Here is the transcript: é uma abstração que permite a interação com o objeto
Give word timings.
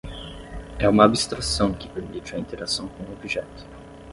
é 0.79 0.89
uma 0.89 1.03
abstração 1.05 1.73
que 1.75 1.87
permite 1.87 2.33
a 2.35 2.39
interação 2.39 2.87
com 2.87 3.03
o 3.03 3.11
objeto 3.13 3.67